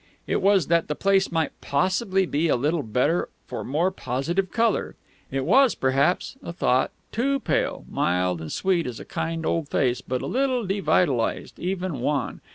It 0.25 0.41
was 0.41 0.65
that 0.65 0.87
the 0.87 0.95
place 0.95 1.31
might 1.31 1.61
possibly 1.61 2.25
be 2.25 2.47
a 2.47 2.55
little 2.55 2.81
better 2.81 3.29
for 3.45 3.63
more 3.63 3.91
positive 3.91 4.49
colour. 4.49 4.95
It 5.29 5.45
was, 5.45 5.75
perhaps, 5.75 6.37
a 6.41 6.51
thought 6.51 6.89
too 7.11 7.39
pale 7.39 7.85
mild 7.87 8.41
and 8.41 8.51
sweet 8.51 8.87
as 8.87 8.99
a 8.99 9.05
kind 9.05 9.45
old 9.45 9.69
face, 9.69 10.01
but 10.01 10.23
a 10.23 10.25
little 10.25 10.65
devitalised, 10.65 11.59
even 11.59 11.99
wan.... 11.99 12.41